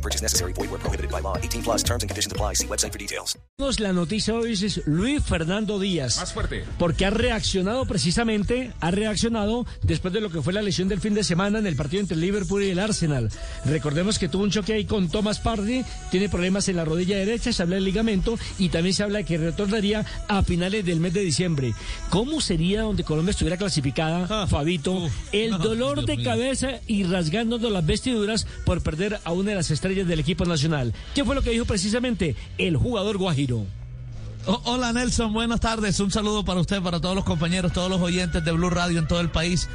No 0.00 0.02
purchase 0.02 0.22
necessary. 0.22 0.54
Void 0.54 0.70
where 0.70 0.78
prohibited 0.80 1.10
by 1.10 1.20
law. 1.20 1.36
18 1.36 1.62
plus 1.62 1.82
terms 1.84 2.02
and 2.02 2.08
conditions 2.10 2.32
apply. 2.32 2.54
See 2.54 2.66
website 2.66 2.90
for 2.92 2.98
details. 2.98 3.36
La 3.78 3.92
noticia 3.92 4.34
hoy 4.34 4.52
es 4.52 4.80
Luis 4.86 5.22
Fernando 5.22 5.78
Díaz. 5.78 6.16
Más 6.16 6.32
fuerte. 6.32 6.64
Porque 6.78 7.04
ha 7.04 7.10
reaccionado 7.10 7.84
precisamente, 7.84 8.72
ha 8.80 8.90
reaccionado 8.90 9.66
después 9.82 10.14
de 10.14 10.22
lo 10.22 10.30
que 10.30 10.40
fue 10.40 10.54
la 10.54 10.62
lesión 10.62 10.88
del 10.88 11.00
fin 11.00 11.12
de 11.12 11.22
semana 11.22 11.58
en 11.58 11.66
el 11.66 11.76
partido 11.76 12.00
entre 12.00 12.14
el 12.14 12.22
Liverpool 12.22 12.62
y 12.62 12.70
el 12.70 12.78
Arsenal. 12.78 13.28
Recordemos 13.66 14.18
que 14.18 14.28
tuvo 14.30 14.44
un 14.44 14.50
choque 14.50 14.72
ahí 14.72 14.86
con 14.86 15.10
Thomas 15.10 15.38
Party, 15.40 15.84
tiene 16.10 16.30
problemas 16.30 16.66
en 16.68 16.76
la 16.76 16.86
rodilla 16.86 17.18
derecha, 17.18 17.52
se 17.52 17.62
habla 17.62 17.74
del 17.76 17.84
ligamento 17.84 18.38
y 18.58 18.70
también 18.70 18.94
se 18.94 19.02
habla 19.02 19.18
de 19.18 19.24
que 19.24 19.36
retornaría 19.36 20.06
a 20.28 20.42
finales 20.42 20.84
del 20.86 21.00
mes 21.00 21.12
de 21.12 21.20
diciembre. 21.20 21.74
¿Cómo 22.08 22.40
sería 22.40 22.82
donde 22.82 23.04
Colombia 23.04 23.32
estuviera 23.32 23.58
clasificada, 23.58 24.26
Ah, 24.30 24.46
Fabito? 24.48 25.08
el 25.32 25.50
dolor 25.58 26.06
de 26.06 26.22
cabeza 26.22 26.80
y 26.86 27.02
rasgándonos 27.04 27.70
las 27.70 27.84
vestiduras 27.84 28.46
por 28.64 28.80
perder 28.82 29.20
a 29.24 29.32
una 29.32 29.50
de 29.50 29.56
las 29.56 29.70
estrellas 29.70 29.89
del 29.94 30.20
equipo 30.20 30.44
nacional. 30.44 30.94
¿Qué 31.14 31.24
fue 31.24 31.34
lo 31.34 31.42
que 31.42 31.50
dijo 31.50 31.64
precisamente 31.64 32.36
el 32.58 32.76
jugador 32.76 33.18
Guajiro? 33.18 33.66
Hola 34.46 34.92
Nelson, 34.92 35.32
buenas 35.32 35.60
tardes. 35.60 36.00
Un 36.00 36.10
saludo 36.10 36.44
para 36.44 36.60
usted, 36.60 36.80
para 36.80 36.98
todos 37.00 37.14
los 37.14 37.24
compañeros, 37.24 37.72
todos 37.72 37.90
los 37.90 38.00
oyentes 38.00 38.42
de 38.42 38.52
Blue 38.52 38.70
Radio 38.70 38.98
en 38.98 39.06
todo 39.06 39.20
el 39.20 39.28
país. 39.28 39.68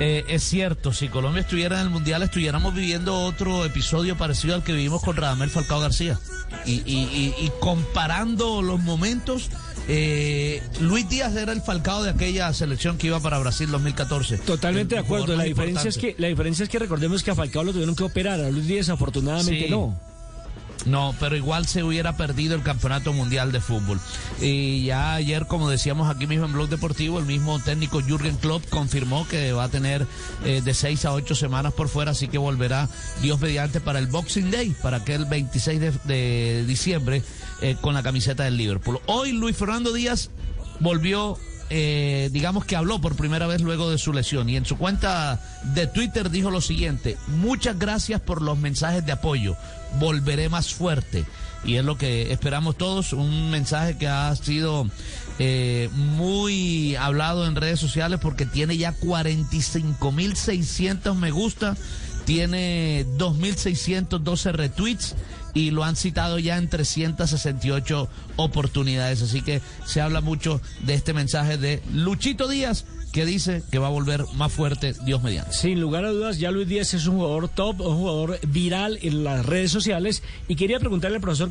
Eh, 0.00 0.24
es 0.28 0.42
cierto, 0.42 0.92
si 0.92 1.08
Colombia 1.08 1.40
estuviera 1.40 1.80
en 1.80 1.86
el 1.86 1.90
Mundial, 1.90 2.22
estuviéramos 2.22 2.74
viviendo 2.74 3.20
otro 3.20 3.64
episodio 3.64 4.16
parecido 4.16 4.56
al 4.56 4.64
que 4.64 4.72
vivimos 4.72 5.02
con 5.02 5.16
Radamel 5.16 5.50
Falcao 5.50 5.80
García. 5.80 6.18
Y 6.66 7.50
comparando 7.60 8.60
los 8.60 8.80
momentos, 8.80 9.50
eh, 9.88 10.62
Luis 10.80 11.08
Díaz 11.08 11.34
era 11.34 11.52
el 11.52 11.62
Falcao 11.62 12.02
de 12.02 12.10
aquella 12.10 12.52
selección 12.52 12.98
que 12.98 13.06
iba 13.08 13.20
para 13.20 13.38
Brasil 13.38 13.70
2014. 13.70 14.38
Totalmente 14.38 14.94
El 14.96 15.00
de 15.02 15.06
acuerdo. 15.06 15.34
La 15.36 15.44
diferencia, 15.44 15.88
es 15.88 15.96
que, 15.98 16.14
la 16.18 16.28
diferencia 16.28 16.62
es 16.62 16.68
que 16.68 16.78
recordemos 16.78 17.22
que 17.22 17.30
a 17.30 17.34
Falcao 17.34 17.64
lo 17.64 17.72
tuvieron 17.72 17.96
que 17.96 18.04
operar. 18.04 18.40
A 18.40 18.50
Luis 18.50 18.66
Díaz, 18.66 18.88
afortunadamente, 18.90 19.64
Sí. 19.66 19.70
no. 19.70 19.98
No, 20.86 21.14
pero 21.18 21.36
igual 21.36 21.66
se 21.66 21.82
hubiera 21.82 22.16
perdido 22.16 22.54
el 22.54 22.62
campeonato 22.62 23.12
mundial 23.12 23.52
de 23.52 23.60
fútbol. 23.60 24.00
Y 24.40 24.84
ya 24.84 25.14
ayer, 25.14 25.46
como 25.46 25.68
decíamos 25.68 26.08
aquí 26.08 26.26
mismo 26.26 26.46
en 26.46 26.52
Blog 26.52 26.68
Deportivo, 26.68 27.18
el 27.18 27.26
mismo 27.26 27.58
técnico 27.58 28.00
Jürgen 28.00 28.36
Klopp 28.36 28.68
confirmó 28.68 29.26
que 29.28 29.52
va 29.52 29.64
a 29.64 29.68
tener 29.68 30.06
eh, 30.44 30.62
de 30.62 30.74
seis 30.74 31.04
a 31.04 31.12
ocho 31.12 31.34
semanas 31.34 31.72
por 31.72 31.88
fuera, 31.88 32.12
así 32.12 32.28
que 32.28 32.38
volverá 32.38 32.88
Dios 33.20 33.40
mediante 33.40 33.80
para 33.80 33.98
el 33.98 34.06
Boxing 34.06 34.50
Day, 34.50 34.74
para 34.82 34.98
aquel 34.98 35.24
26 35.24 36.04
de, 36.04 36.64
diciembre 36.66 37.22
eh, 37.60 37.76
con 37.80 37.94
la 37.94 38.02
camiseta 38.02 38.44
del 38.44 38.56
Liverpool. 38.56 39.00
Hoy 39.06 39.32
Luis 39.32 39.56
Fernando 39.56 39.92
Díaz 39.92 40.30
volvió 40.80 41.38
eh, 41.70 42.30
digamos 42.32 42.64
que 42.64 42.76
habló 42.76 43.00
por 43.00 43.16
primera 43.16 43.46
vez 43.46 43.60
luego 43.60 43.90
de 43.90 43.98
su 43.98 44.12
lesión 44.12 44.48
y 44.48 44.56
en 44.56 44.64
su 44.64 44.78
cuenta 44.78 45.40
de 45.74 45.86
Twitter 45.86 46.30
dijo 46.30 46.50
lo 46.50 46.60
siguiente, 46.60 47.16
muchas 47.26 47.78
gracias 47.78 48.20
por 48.20 48.42
los 48.42 48.58
mensajes 48.58 49.04
de 49.04 49.12
apoyo, 49.12 49.56
volveré 49.98 50.48
más 50.48 50.72
fuerte. 50.72 51.24
Y 51.64 51.74
es 51.74 51.84
lo 51.84 51.98
que 51.98 52.32
esperamos 52.32 52.78
todos, 52.78 53.12
un 53.12 53.50
mensaje 53.50 53.98
que 53.98 54.06
ha 54.06 54.34
sido 54.36 54.88
eh, 55.40 55.90
muy 55.92 56.94
hablado 56.96 57.46
en 57.46 57.56
redes 57.56 57.80
sociales 57.80 58.20
porque 58.22 58.46
tiene 58.46 58.76
ya 58.76 58.94
45.600 58.98 61.16
me 61.16 61.32
gusta, 61.32 61.76
tiene 62.24 63.04
2.612 63.18 64.52
retweets 64.52 65.16
y 65.54 65.70
lo 65.70 65.84
han 65.84 65.96
citado 65.96 66.38
ya 66.38 66.56
en 66.56 66.68
368 66.68 68.08
oportunidades. 68.36 69.22
Así 69.22 69.42
que 69.42 69.60
se 69.84 70.00
habla 70.00 70.20
mucho 70.20 70.60
de 70.84 70.94
este 70.94 71.12
mensaje 71.12 71.58
de 71.58 71.82
Luchito 71.92 72.48
Díaz 72.48 72.84
que 73.12 73.24
dice 73.24 73.62
que 73.70 73.78
va 73.78 73.86
a 73.86 73.90
volver 73.90 74.24
más 74.34 74.52
fuerte 74.52 74.94
Dios 75.04 75.22
mediante. 75.22 75.52
Sin 75.52 75.80
lugar 75.80 76.04
a 76.04 76.10
dudas, 76.10 76.38
ya 76.38 76.50
Luis 76.50 76.68
Díaz 76.68 76.94
es 76.94 77.06
un 77.06 77.16
jugador 77.16 77.48
top, 77.48 77.80
un 77.80 77.96
jugador 77.96 78.38
viral 78.46 78.98
en 79.02 79.24
las 79.24 79.46
redes 79.46 79.70
sociales. 79.70 80.22
Y 80.46 80.56
quería 80.56 80.78
preguntarle 80.78 81.16
al 81.16 81.22
profesor 81.22 81.50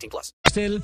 plus. 0.09 0.33
Castel, 0.41 0.81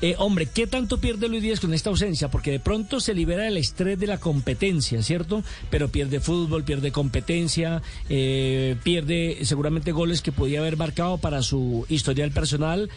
eh, 0.00 0.14
hombre, 0.18 0.46
¿qué 0.46 0.66
tanto 0.66 0.98
pierde 0.98 1.28
Luis 1.28 1.42
Díaz 1.42 1.60
con 1.60 1.74
esta 1.74 1.90
ausencia? 1.90 2.30
Porque 2.30 2.50
de 2.50 2.60
pronto 2.60 3.00
se 3.00 3.14
libera 3.14 3.46
el 3.48 3.56
estrés 3.56 3.98
de 3.98 4.06
la 4.06 4.18
competencia, 4.18 5.02
¿cierto? 5.02 5.42
Pero 5.70 5.88
pierde 5.88 6.20
fútbol, 6.20 6.64
pierde 6.64 6.92
competencia, 6.92 7.82
eh, 8.08 8.76
pierde 8.82 9.38
seguramente 9.42 9.92
goles 9.92 10.22
que 10.22 10.32
podía 10.32 10.60
haber 10.60 10.76
marcado 10.76 11.18
para 11.18 11.42
su 11.42 11.86
historial 11.88 12.30
personal. 12.30 12.90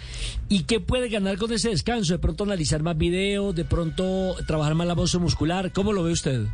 ¿Y 0.50 0.64
qué 0.64 0.80
puede 0.80 1.10
ganar 1.10 1.38
con 1.38 1.52
ese 1.52 1.70
descanso? 1.70 2.14
De 2.14 2.20
pronto 2.20 2.44
analizar 2.44 2.84
más 2.84 2.98
videos, 2.98 3.56
de 3.56 3.66
pronto 3.66 4.36
trabajar 4.46 4.76
más 4.76 4.88
la 4.88 4.94
voz 4.94 5.16
muscular. 5.16 5.72
¿Cómo 5.72 5.94
lo 5.94 6.04
ve 6.04 6.12
usted? 6.12 6.48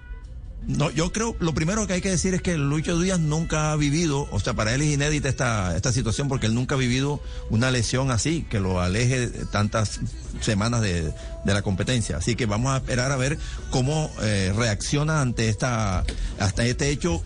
No, 0.68 0.90
yo 0.92 1.12
creo, 1.12 1.36
lo 1.40 1.54
primero 1.54 1.86
que 1.88 1.94
hay 1.94 2.02
que 2.02 2.10
decir 2.10 2.34
es 2.34 2.42
que 2.42 2.58
Lucho 2.58 2.98
Díaz 2.98 3.20
nunca 3.20 3.72
ha 3.72 3.76
vivido, 3.76 4.28
o 4.32 4.40
sea, 4.40 4.54
para 4.54 4.74
él 4.74 4.82
es 4.82 4.94
inédita 4.94 5.28
esta, 5.28 5.76
esta 5.76 5.92
situación 5.92 6.30
porque 6.30 6.48
él 6.48 6.56
nunca 6.56 6.76
ha 6.76 6.78
vivido 6.78 7.22
una 7.50 7.70
lesión 7.70 8.12
así, 8.12 8.46
que 8.50 8.62
lo 8.62 8.80
aleje 8.80 9.28
tantas 9.52 10.00
semanas 10.40 10.82
de, 10.82 11.14
de 11.44 11.54
la 11.54 11.62
competencia. 11.62 12.18
Así 12.18 12.36
que 12.36 12.46
vamos 12.46 12.74
a 12.74 12.78
esperar 12.78 13.12
a 13.12 13.18
ver 13.18 13.38
cómo 13.72 14.10
eh, 14.22 14.54
reacciona 14.56 15.22
ante 15.22 15.50
esta, 15.50 16.06
hasta 16.40 16.66
este 16.66 16.90
hecho 16.90 17.22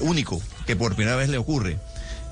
único 0.00 0.42
que 0.66 0.76
por 0.76 0.94
primera 0.94 1.16
vez 1.16 1.30
le 1.30 1.38
ocurre. 1.38 1.78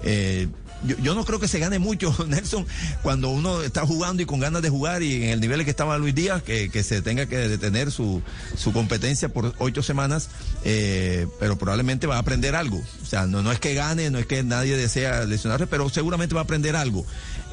Eh, 0.04 0.48
yo, 0.84 0.96
yo 0.98 1.14
no 1.14 1.24
creo 1.24 1.40
que 1.40 1.48
se 1.48 1.58
gane 1.58 1.78
mucho, 1.78 2.14
Nelson, 2.28 2.66
cuando 3.02 3.30
uno 3.30 3.62
está 3.62 3.86
jugando 3.86 4.22
y 4.22 4.26
con 4.26 4.40
ganas 4.40 4.62
de 4.62 4.70
jugar 4.70 5.02
y 5.02 5.24
en 5.24 5.30
el 5.30 5.40
nivel 5.40 5.60
en 5.60 5.64
que 5.64 5.70
estaba 5.70 5.98
Luis 5.98 6.14
Díaz, 6.14 6.42
que, 6.42 6.70
que 6.70 6.82
se 6.82 7.02
tenga 7.02 7.26
que 7.26 7.36
detener 7.36 7.90
su, 7.90 8.22
su 8.56 8.72
competencia 8.72 9.28
por 9.28 9.54
ocho 9.58 9.82
semanas, 9.82 10.28
eh, 10.64 11.26
pero 11.38 11.56
probablemente 11.56 12.06
va 12.06 12.16
a 12.16 12.20
aprender 12.20 12.54
algo. 12.54 12.82
O 13.02 13.06
sea, 13.06 13.26
no, 13.26 13.42
no 13.42 13.52
es 13.52 13.60
que 13.60 13.74
gane, 13.74 14.10
no 14.10 14.18
es 14.18 14.26
que 14.26 14.42
nadie 14.42 14.76
desea 14.76 15.24
lesionarse, 15.24 15.66
pero 15.66 15.88
seguramente 15.88 16.34
va 16.34 16.42
a 16.42 16.44
aprender 16.44 16.76
algo. 16.76 17.04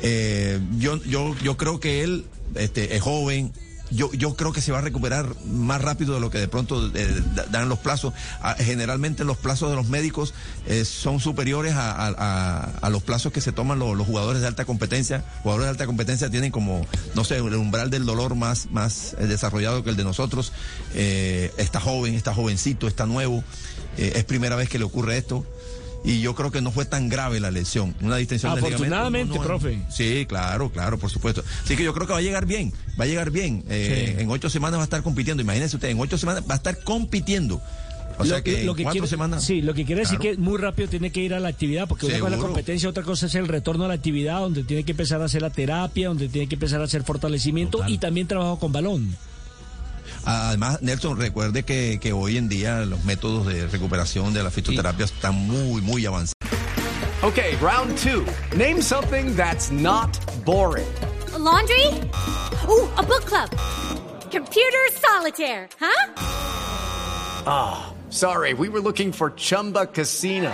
Eh, 0.01 0.59
yo, 0.77 1.01
yo, 1.03 1.35
yo 1.43 1.57
creo 1.57 1.79
que 1.79 2.03
él 2.03 2.25
este, 2.55 2.95
es 2.95 3.01
joven, 3.01 3.53
yo, 3.91 4.11
yo 4.13 4.35
creo 4.35 4.51
que 4.53 4.61
se 4.61 4.71
va 4.71 4.79
a 4.79 4.81
recuperar 4.81 5.27
más 5.45 5.81
rápido 5.81 6.13
de 6.13 6.19
lo 6.19 6.29
que 6.29 6.37
de 6.37 6.47
pronto 6.47 6.87
eh, 6.95 7.23
da- 7.35 7.45
dan 7.45 7.69
los 7.69 7.79
plazos. 7.79 8.13
Ah, 8.41 8.55
generalmente 8.57 9.23
los 9.23 9.37
plazos 9.37 9.69
de 9.69 9.75
los 9.75 9.87
médicos 9.87 10.33
eh, 10.67 10.85
son 10.85 11.19
superiores 11.19 11.73
a, 11.75 12.07
a- 12.81 12.89
los 12.89 13.03
plazos 13.03 13.31
que 13.31 13.41
se 13.41 13.51
toman 13.51 13.79
los, 13.79 14.05
jugadores 14.05 14.41
de 14.41 14.47
alta 14.47 14.65
competencia. 14.65 15.23
Jugadores 15.43 15.65
de 15.65 15.69
alta 15.71 15.85
competencia 15.85 16.29
tienen 16.29 16.51
como, 16.51 16.85
no 17.15 17.23
sé, 17.23 17.37
el 17.37 17.53
umbral 17.55 17.89
del 17.89 18.05
dolor 18.05 18.35
más, 18.35 18.67
más 18.71 19.15
eh, 19.19 19.27
desarrollado 19.27 19.83
que 19.83 19.89
el 19.89 19.95
de 19.95 20.03
nosotros. 20.03 20.51
Está 20.93 21.79
joven, 21.79 22.15
está 22.15 22.33
jovencito, 22.33 22.87
está 22.87 23.05
nuevo. 23.05 23.43
Es 23.97 24.23
primera 24.25 24.55
vez 24.55 24.69
que 24.69 24.79
le 24.79 24.85
ocurre 24.85 25.17
esto. 25.17 25.45
Y 26.03 26.21
yo 26.21 26.33
creo 26.33 26.49
que 26.49 26.61
no 26.61 26.71
fue 26.71 26.85
tan 26.85 27.09
grave 27.09 27.39
la 27.39 27.51
lesión. 27.51 27.93
Una 28.01 28.15
distensión 28.15 28.57
Afortunadamente, 28.57 29.35
no, 29.35 29.41
no, 29.41 29.47
profe. 29.47 29.79
Sí, 29.89 30.25
claro, 30.27 30.71
claro, 30.71 30.97
por 30.97 31.09
supuesto. 31.09 31.43
Así 31.63 31.75
que 31.75 31.83
yo 31.83 31.93
creo 31.93 32.07
que 32.07 32.13
va 32.13 32.19
a 32.19 32.21
llegar 32.21 32.45
bien, 32.45 32.71
va 32.99 33.03
a 33.03 33.07
llegar 33.07 33.31
bien. 33.31 33.63
Eh, 33.69 34.13
Sí. 34.15 34.21
En 34.21 34.29
ocho 34.31 34.49
semanas 34.49 34.77
va 34.79 34.83
a 34.83 34.85
estar 34.85 35.03
compitiendo. 35.03 35.41
Imagínense 35.43 35.75
usted, 35.75 35.89
en 35.89 35.99
ocho 35.99 36.17
semanas 36.17 36.43
va 36.49 36.53
a 36.53 36.57
estar 36.57 36.79
compitiendo. 36.83 37.61
O 38.17 38.25
sea 38.25 38.37
lo 38.37 38.43
que, 38.43 38.61
en 38.61 38.67
cuatro 38.67 38.91
quiere, 38.91 39.07
semanas. 39.07 39.43
Sí, 39.43 39.61
lo 39.61 39.73
que 39.73 39.85
quiere 39.85 40.01
decir 40.01 40.19
que 40.19 40.35
muy 40.35 40.57
rápido 40.57 40.89
tiene 40.89 41.09
que 41.09 41.21
ir 41.21 41.33
a 41.33 41.39
la 41.39 41.47
actividad, 41.49 41.87
porque 41.87 42.05
una 42.05 42.15
cosa 42.15 42.25
es 42.25 42.31
la 42.31 42.37
Seguro. 42.37 42.47
competencia, 42.53 42.89
otra 42.89 43.03
cosa 43.03 43.25
es 43.27 43.35
el 43.35 43.47
retorno 43.47 43.85
a 43.85 43.87
la 43.87 43.93
actividad, 43.93 44.39
donde 44.39 44.63
tiene 44.63 44.83
que 44.83 44.91
empezar 44.91 45.21
a 45.21 45.25
hacer 45.25 45.41
la 45.41 45.49
terapia, 45.51 46.09
donde 46.09 46.27
tiene 46.27 46.47
que 46.47 46.55
empezar 46.55 46.81
a 46.81 46.83
hacer 46.83 47.03
fortalecimiento 47.03 47.81
y 47.87 47.97
también 47.97 48.27
trabajo 48.27 48.59
con 48.59 48.71
balón. 48.73 49.15
Además, 50.25 50.81
Nelson, 50.81 51.17
recuerde 51.17 51.63
que, 51.63 51.99
que 51.99 52.13
hoy 52.13 52.37
en 52.37 52.49
día 52.49 52.85
los 52.85 53.03
métodos 53.05 53.47
de 53.47 53.67
recuperación 53.67 54.33
de 54.33 54.43
la 54.43 54.51
fisioterapia 54.51 55.05
están 55.05 55.35
muy, 55.35 55.81
muy 55.81 56.05
avanzados. 56.05 56.33
Okay, 57.21 57.57
round 57.57 57.97
two. 57.97 58.25
Name 58.55 58.81
something 58.81 59.35
that's 59.35 59.71
not 59.71 60.17
boring. 60.45 60.87
A 61.33 61.37
laundry? 61.37 61.85
Ooh, 62.67 62.87
a 62.97 63.03
Club. 63.03 63.49
Computer 64.31 64.87
solitaire, 64.93 65.67
huh? 65.79 66.13
Ah, 67.45 67.89
oh, 67.89 67.93
sorry, 68.09 68.53
we 68.53 68.69
were 68.69 68.79
looking 68.79 69.11
for 69.11 69.31
Chumba 69.31 69.87
Casino. 69.87 70.53